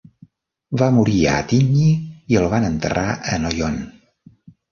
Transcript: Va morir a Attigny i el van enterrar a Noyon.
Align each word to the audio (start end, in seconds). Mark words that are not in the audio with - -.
Va 0.81 0.85
morir 0.95 1.19
a 1.25 1.33
Attigny 1.41 1.83
i 2.35 2.39
el 2.41 2.47
van 2.55 2.65
enterrar 2.71 3.05
a 3.35 3.39
Noyon. 3.45 3.77